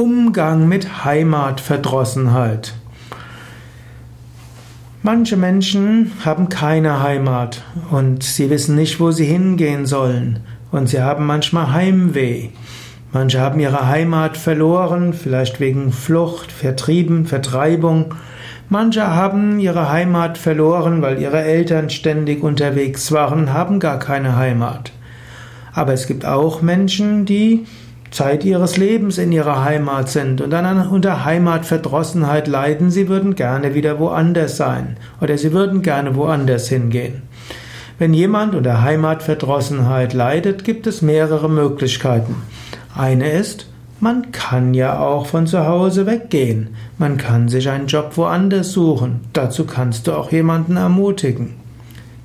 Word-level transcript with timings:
Umgang 0.00 0.66
mit 0.66 1.04
Heimatverdrossenheit. 1.04 2.72
Manche 5.02 5.36
Menschen 5.36 6.12
haben 6.24 6.48
keine 6.48 7.02
Heimat 7.02 7.62
und 7.90 8.22
sie 8.22 8.48
wissen 8.48 8.76
nicht, 8.76 8.98
wo 8.98 9.10
sie 9.10 9.26
hingehen 9.26 9.84
sollen 9.84 10.38
und 10.70 10.88
sie 10.88 11.02
haben 11.02 11.26
manchmal 11.26 11.74
Heimweh. 11.74 12.48
Manche 13.12 13.40
haben 13.40 13.60
ihre 13.60 13.88
Heimat 13.88 14.38
verloren, 14.38 15.12
vielleicht 15.12 15.60
wegen 15.60 15.92
Flucht, 15.92 16.50
Vertrieben, 16.50 17.26
Vertreibung. 17.26 18.14
Manche 18.70 19.06
haben 19.06 19.60
ihre 19.60 19.90
Heimat 19.90 20.38
verloren, 20.38 21.02
weil 21.02 21.20
ihre 21.20 21.42
Eltern 21.42 21.90
ständig 21.90 22.42
unterwegs 22.42 23.12
waren, 23.12 23.52
haben 23.52 23.80
gar 23.80 23.98
keine 23.98 24.36
Heimat. 24.36 24.92
Aber 25.74 25.92
es 25.92 26.06
gibt 26.06 26.24
auch 26.24 26.62
Menschen, 26.62 27.26
die 27.26 27.66
Zeit 28.10 28.44
ihres 28.44 28.76
Lebens 28.76 29.18
in 29.18 29.30
ihrer 29.30 29.64
Heimat 29.64 30.08
sind 30.08 30.40
und 30.40 30.50
dann 30.50 30.88
unter 30.88 31.24
Heimatverdrossenheit 31.24 32.48
leiden, 32.48 32.90
sie 32.90 33.08
würden 33.08 33.34
gerne 33.36 33.74
wieder 33.74 33.98
woanders 33.98 34.56
sein 34.56 34.96
oder 35.20 35.38
sie 35.38 35.52
würden 35.52 35.82
gerne 35.82 36.16
woanders 36.16 36.68
hingehen. 36.68 37.22
Wenn 37.98 38.14
jemand 38.14 38.54
unter 38.54 38.82
Heimatverdrossenheit 38.82 40.14
leidet, 40.14 40.64
gibt 40.64 40.86
es 40.86 41.02
mehrere 41.02 41.48
Möglichkeiten. 41.50 42.36
Eine 42.96 43.30
ist, 43.30 43.66
man 44.00 44.32
kann 44.32 44.72
ja 44.72 44.98
auch 44.98 45.26
von 45.26 45.46
zu 45.46 45.66
Hause 45.66 46.06
weggehen. 46.06 46.70
Man 46.96 47.18
kann 47.18 47.50
sich 47.50 47.68
einen 47.68 47.86
Job 47.86 48.16
woanders 48.16 48.72
suchen. 48.72 49.20
Dazu 49.34 49.66
kannst 49.66 50.06
du 50.06 50.12
auch 50.12 50.32
jemanden 50.32 50.78
ermutigen. 50.78 51.56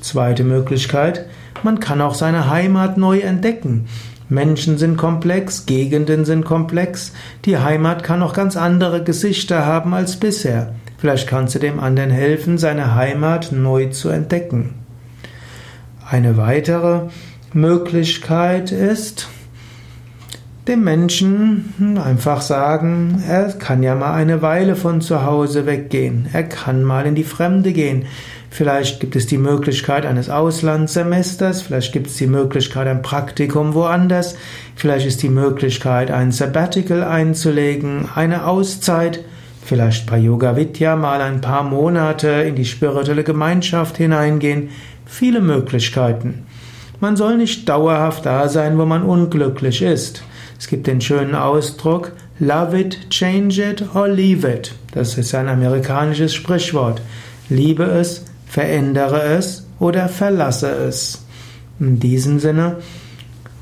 Zweite 0.00 0.44
Möglichkeit, 0.44 1.26
man 1.64 1.80
kann 1.80 2.00
auch 2.00 2.14
seine 2.14 2.48
Heimat 2.48 2.96
neu 2.96 3.18
entdecken. 3.18 3.86
Menschen 4.28 4.76
sind 4.78 4.96
komplex, 4.96 5.66
Gegenden 5.66 6.24
sind 6.24 6.44
komplex, 6.44 7.12
die 7.44 7.58
Heimat 7.58 8.02
kann 8.02 8.22
auch 8.22 8.32
ganz 8.32 8.56
andere 8.56 9.04
Gesichter 9.04 9.64
haben 9.64 9.94
als 9.94 10.16
bisher. 10.16 10.74
Vielleicht 10.98 11.28
kannst 11.28 11.54
du 11.54 11.58
dem 11.58 11.78
anderen 11.78 12.10
helfen, 12.10 12.58
seine 12.58 12.94
Heimat 12.94 13.52
neu 13.52 13.86
zu 13.90 14.08
entdecken. 14.08 14.74
Eine 16.08 16.36
weitere 16.36 17.02
Möglichkeit 17.52 18.72
ist, 18.72 19.28
dem 20.68 20.84
Menschen 20.84 21.98
einfach 22.02 22.40
sagen, 22.40 23.22
er 23.28 23.52
kann 23.52 23.82
ja 23.82 23.94
mal 23.94 24.14
eine 24.14 24.42
Weile 24.42 24.76
von 24.76 25.00
zu 25.00 25.24
Hause 25.24 25.66
weggehen, 25.66 26.28
er 26.32 26.44
kann 26.44 26.82
mal 26.82 27.06
in 27.06 27.14
die 27.14 27.24
Fremde 27.24 27.72
gehen, 27.72 28.06
Vielleicht 28.56 29.00
gibt 29.00 29.16
es 29.16 29.26
die 29.26 29.36
Möglichkeit 29.36 30.06
eines 30.06 30.30
Auslandssemesters, 30.30 31.60
vielleicht 31.60 31.92
gibt 31.92 32.06
es 32.06 32.16
die 32.16 32.26
Möglichkeit 32.26 32.86
ein 32.86 33.02
Praktikum 33.02 33.74
woanders, 33.74 34.34
vielleicht 34.76 35.04
ist 35.04 35.22
die 35.22 35.28
Möglichkeit 35.28 36.10
ein 36.10 36.32
Sabbatical 36.32 37.02
einzulegen, 37.02 38.08
eine 38.14 38.46
Auszeit, 38.46 39.22
vielleicht 39.62 40.08
bei 40.08 40.16
Yoga 40.16 40.56
Vidya 40.56 40.96
mal 40.96 41.20
ein 41.20 41.42
paar 41.42 41.64
Monate 41.64 42.28
in 42.28 42.54
die 42.54 42.64
spirituelle 42.64 43.24
Gemeinschaft 43.24 43.98
hineingehen, 43.98 44.70
viele 45.04 45.42
Möglichkeiten. 45.42 46.46
Man 46.98 47.16
soll 47.16 47.36
nicht 47.36 47.68
dauerhaft 47.68 48.24
da 48.24 48.48
sein, 48.48 48.78
wo 48.78 48.86
man 48.86 49.02
unglücklich 49.02 49.82
ist. 49.82 50.22
Es 50.58 50.68
gibt 50.68 50.86
den 50.86 51.00
schönen 51.00 51.34
Ausdruck 51.34 52.12
Love 52.38 52.78
it, 52.78 53.08
change 53.08 53.62
it 53.62 53.82
or 53.94 54.08
leave 54.08 54.46
it. 54.46 54.74
Das 54.92 55.16
ist 55.16 55.34
ein 55.34 55.48
amerikanisches 55.48 56.34
Sprichwort. 56.34 57.00
Liebe 57.48 57.84
es, 57.84 58.24
verändere 58.46 59.22
es 59.22 59.66
oder 59.78 60.08
verlasse 60.08 60.68
es. 60.68 61.24
In 61.80 61.98
diesem 61.98 62.38
Sinne, 62.38 62.76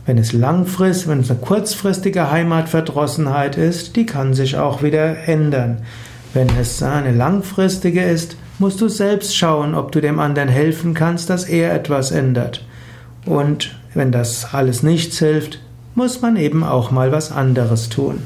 wenn 0.06 0.18
es 0.18 0.32
langfristig, 0.32 1.08
wenn 1.08 1.20
es 1.20 1.30
eine 1.30 1.40
kurzfristige 1.40 2.30
Heimatverdrossenheit 2.30 3.56
ist, 3.56 3.96
die 3.96 4.06
kann 4.06 4.34
sich 4.34 4.56
auch 4.56 4.82
wieder 4.82 5.28
ändern. 5.28 5.82
Wenn 6.32 6.48
es 6.60 6.82
eine 6.82 7.12
langfristige 7.12 8.02
ist, 8.02 8.36
musst 8.58 8.80
du 8.80 8.88
selbst 8.88 9.36
schauen, 9.36 9.74
ob 9.74 9.92
du 9.92 10.00
dem 10.00 10.18
anderen 10.18 10.48
helfen 10.48 10.94
kannst, 10.94 11.30
dass 11.30 11.44
er 11.44 11.72
etwas 11.72 12.10
ändert. 12.10 12.64
Und 13.24 13.78
wenn 13.94 14.12
das 14.12 14.52
alles 14.52 14.82
nichts 14.82 15.18
hilft, 15.18 15.60
muss 15.94 16.20
man 16.20 16.36
eben 16.36 16.64
auch 16.64 16.90
mal 16.90 17.12
was 17.12 17.30
anderes 17.32 17.88
tun. 17.88 18.22